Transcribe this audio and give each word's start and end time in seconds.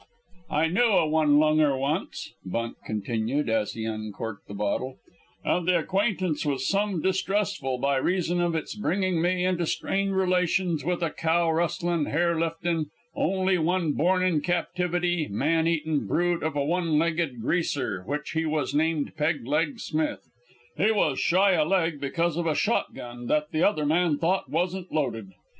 "I 0.49 0.67
knew 0.67 0.93
a 0.93 1.05
one 1.07 1.37
lunger 1.37 1.77
once," 1.77 2.33
Bunt 2.43 2.77
continued, 2.83 3.47
as 3.51 3.73
he 3.73 3.85
uncorked 3.85 4.47
the 4.47 4.55
bottle, 4.55 4.97
"and 5.45 5.67
the 5.67 5.77
acquaintance 5.77 6.43
was 6.43 6.67
some 6.67 7.03
distressful 7.03 7.77
by 7.77 7.97
reason 7.97 8.41
of 8.41 8.55
its 8.55 8.73
bringing 8.73 9.21
me 9.21 9.45
into 9.45 9.67
strained 9.67 10.15
relations 10.17 10.83
with 10.83 11.03
a 11.03 11.11
cow 11.11 11.51
rustlin', 11.51 12.05
hair 12.05 12.33
liftin', 12.35 12.87
only 13.13 13.59
one 13.59 13.91
born 13.91 14.23
in 14.23 14.41
captivity, 14.41 15.27
man 15.29 15.67
eatin' 15.67 16.07
brute 16.07 16.41
of 16.41 16.55
a 16.55 16.65
one 16.65 16.97
legged 16.97 17.39
Greaser 17.39 18.01
which 18.07 18.31
he 18.31 18.43
was 18.43 18.73
named 18.73 19.15
Peg 19.15 19.45
leg 19.45 19.79
Smith. 19.79 20.27
He 20.77 20.89
was 20.91 21.19
shy 21.19 21.51
a 21.51 21.63
leg 21.63 21.99
because 22.01 22.37
of 22.37 22.47
a 22.47 22.55
shotgun 22.55 23.27
that 23.27 23.51
the 23.51 23.61
other 23.61 23.85
man 23.85 24.17
thought 24.17 24.49
wasn't 24.49 24.91
loaded. 24.91 25.33